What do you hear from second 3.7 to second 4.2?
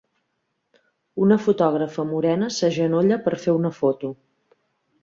foto.